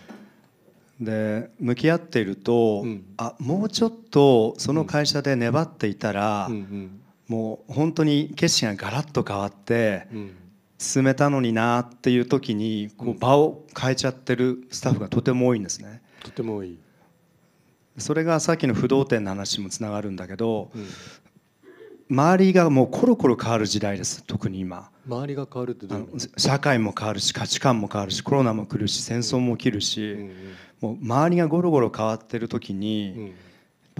[0.99, 3.05] で向き合っていると、うん。
[3.17, 6.99] あもうちょっとその会社で粘っていたら、うんうん。
[7.27, 10.31] もう本当に景色がガラッと変わってうん。
[10.79, 16.01] 進めたのになっていう時にこう場を変えちゃってるスタッフがとても多いんですね。
[16.23, 16.77] とてもいい、
[17.97, 20.87] それがさっきの不動店の話にもつながるんだけどうん、
[22.09, 24.89] 周りがもうコロコロ変わる時代です特に今。
[25.07, 26.07] 周りが変わるってどういう
[26.39, 30.31] 社会も変わるし価値観も変わるしコロナも来るし戦争も起きるし、うん
[30.81, 33.33] もう周りがゴロゴロ変わってる時に、うん。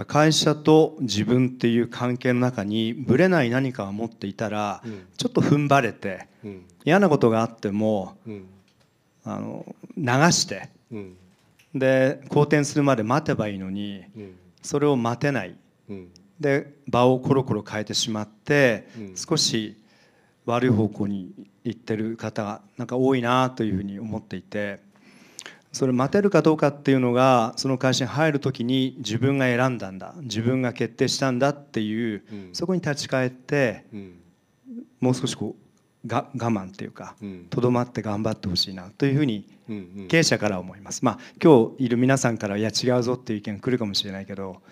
[0.06, 5.06] 会社と自分っていう関係の中にぶれない何かを持っていたら、うん。
[5.16, 6.66] ちょっと踏ん張れてうん。
[6.84, 8.46] 嫌なことがあってもうん。
[9.24, 11.16] あの流してうん。
[11.74, 14.36] で好転するまで待てばいいのにうん。
[14.62, 15.56] それを待てない。
[15.90, 16.08] うん
[16.40, 19.16] で場をコロコロ変えてしまって、うん。
[19.16, 19.76] 少し
[20.46, 21.30] 悪い方向に
[21.64, 24.80] 行ってる方がなんか多いなというふうに思っていて
[25.72, 32.48] それ待てるかどうかっていうのがその会社に入る時に自分が選んだんだ自分が決定したんだっていう、うん。
[32.54, 34.14] そこに立ち返ってうん。
[35.00, 35.67] もう少しこう
[36.06, 37.46] が我慢っていうかうん。
[37.50, 39.44] とどまって頑張ってほしいなというふうに
[40.08, 41.04] 経営者からは思います。
[41.04, 44.62] まあ今日いる皆さんからいや違うぞっていう意見が来るかもしれないけど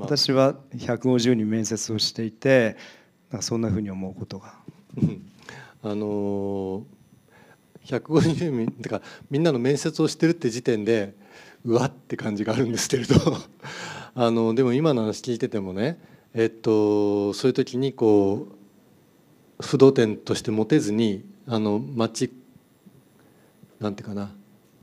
[0.00, 2.76] 私は150人面接をしていて
[3.40, 4.54] そんなふうに思うことが。
[4.96, 5.30] うん。
[5.82, 6.82] あのー
[7.86, 9.00] 150人てか
[9.30, 11.14] みんなの面接をしてるって時点で
[11.64, 13.14] うわって感じがあるんですけれど。
[14.14, 15.98] あのでも今の話聞いててもね
[16.34, 18.59] えっとそういう時にこう
[19.60, 22.32] 不動店として持てずにあの街
[23.80, 24.30] なんていうかな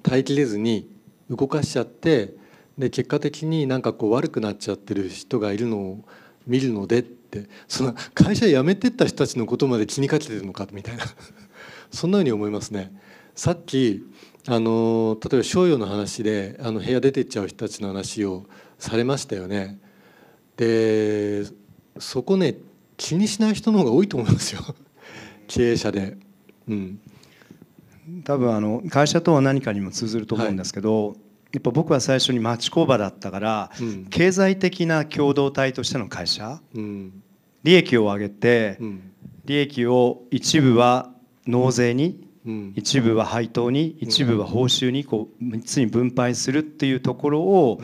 [0.03, 0.89] 耐えきれずに
[1.29, 2.33] 動かしちゃって
[2.77, 6.05] で結果的になんかこう悪くなっちゃってる人がいるのを
[6.45, 11.03] 見るのでってその会社辞めてった人たちのことまで気にかけてるのかみたいな
[11.91, 12.93] そんなふうに思いますね。
[13.35, 14.03] さっき
[14.47, 18.45] あの例えば商用の話であの部屋出てっちゃう人たちの話を
[18.79, 19.79] されましたよね。
[20.55, 21.45] で
[21.99, 22.55] そこね
[22.97, 24.61] 気にしない人の方が多いと思いますよ。
[25.47, 26.17] 経営者で。
[26.67, 26.99] うん。
[28.23, 31.15] 多分あの会社とは何かにも通ずると思うんですけど、
[31.53, 34.05] やっぱ僕は最初に町工場だったから、うん。
[34.09, 37.23] 経済的な共同体としての会社うん。
[37.63, 39.01] 利益を上げて、うん。
[39.45, 41.13] 利益を一部は
[41.45, 42.73] 納税にうん。
[42.75, 47.81] 一部は配当に一部は報酬にこう3つに分配するっていうところを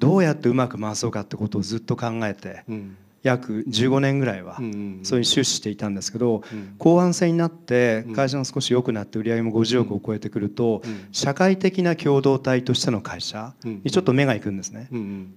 [0.00, 6.74] どうやってうまく回そうかってことをずっと考えてうん約15年ぐらいはうんそういう出資していたんですけどうん。
[6.78, 8.14] 後半戦になってうん。
[8.14, 11.08] 会社が少し良くなって売り上げも50億を超えてくるとうん。
[11.12, 13.80] 社会的な共同体としての会社うん。
[13.84, 14.88] にちょっと目がいくんですね。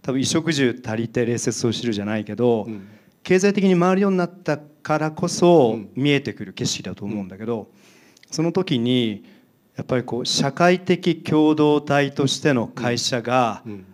[0.02, 2.88] 多分衣食住足りて礼節を知るじゃないけどうん。
[3.24, 5.90] 経済的に回るようになったからこそうん。
[5.96, 7.70] 見えてくる景色だと思うんだけど
[8.32, 9.24] その時に
[9.76, 13.86] やっぱりこう社会的共同体としての会社がうん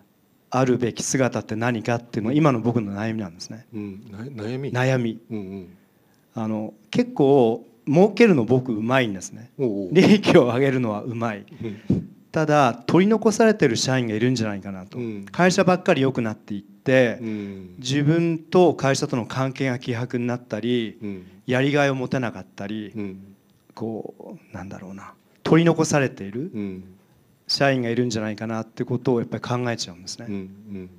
[0.52, 3.66] あるべき姿って何かっていうのが今の僕の悩みなんですね。
[3.74, 4.72] うんな悩み？
[4.72, 5.20] 悩み。
[5.30, 5.78] うんうん。
[6.36, 9.52] あの結構儲けるの僕うまいんですね。
[9.58, 11.46] 利益を上げるのはうまい。
[11.90, 12.10] うん。
[12.32, 14.98] ただ取り残されてる社員がいるんじゃないかなと。
[14.98, 15.26] うん。
[15.26, 17.76] 会社ばっかり良くなっていってうん。
[17.80, 21.26] 自分と会社との関係が希薄になったりうん。
[21.46, 23.36] やりがいを持てなかったりうん。
[23.76, 25.14] こうなんだろうな。
[25.44, 26.52] 取り残されている。
[26.54, 26.84] うん
[27.50, 30.28] 社員がいるんじゃないかなってことをやっぱり考えちゃうんですね。
[30.30, 30.90] うんうん。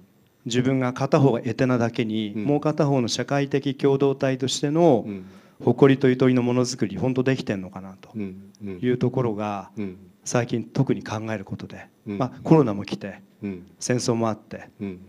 [0.47, 2.45] 自分が片方が得手なだけに、うん。
[2.45, 5.25] もう片方の社会的共同体としてのうん。
[5.63, 9.97] 誇りとゆとりのものづくり本当できてんのかなというところがうん。
[10.25, 12.19] 最近特に考えることで、うん。
[12.19, 13.67] まあ、コロナも来てうん。
[13.79, 15.01] 戦争もあってうん。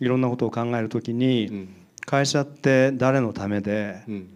[0.00, 1.68] いろんなことを考える時うにん。
[2.06, 4.28] 会社って誰のためでうん。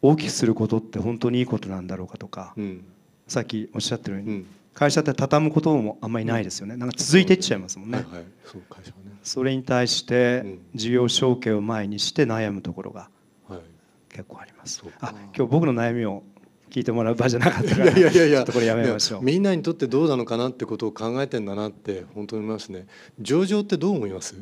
[0.00, 2.84] 大きくすることって本当にいいことなんだろうかとかうん。
[3.28, 6.76] さっきおっしゃってるようにうん会社って畳むこともあんまりないですよね。
[6.76, 7.98] なんか続いていっちゃいますもんね。
[7.98, 8.24] はいはい。
[8.44, 9.18] そう会社はね。
[9.22, 10.58] それに対してうん。
[10.74, 13.08] 事業承継を前にして悩むところが
[13.48, 13.60] はい。
[14.08, 14.78] 結構あります。
[14.78, 14.90] そう。
[14.92, 14.98] か。
[15.08, 16.22] あ今日僕の悩みを
[16.70, 18.38] 聞いてもらう場じゃなかったからいやいやいやいや。
[18.38, 19.22] ちょっとこれやめましょう。
[19.22, 22.86] みんなにとってどうなのかなってことを考えてんだなって本当に思いますね。
[23.20, 24.34] 上場ってどう思います？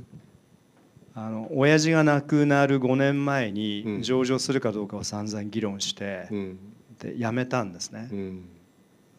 [1.13, 3.55] あの親父が亡くなる5年前うん。
[3.55, 6.59] に上場するかどうかを散々議論してうん。
[7.01, 8.09] で辞めたんですね。
[8.13, 8.15] う。
[8.15, 8.45] ん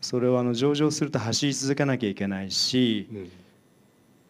[0.02, 3.32] それはあの上場すると走り続けなきゃいけないしうん。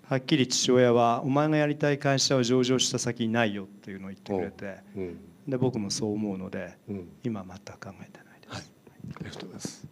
[0.07, 5.01] はっきり父親は「お前がやりたい会社は上場した先にないよ」っていうのを言ってくれてう。
[5.01, 5.17] ん。
[5.47, 7.09] で僕もそう思うのでうん。
[7.23, 8.71] 今は全く考えてないです。
[9.15, 9.90] ありがとうございます